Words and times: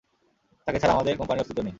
তাকে 0.67 0.77
ছাড়া 0.81 0.93
আমাদের 0.93 1.13
কোম্পানির 1.17 1.41
অস্তিত্ব 1.41 1.61
নেই। 1.61 1.69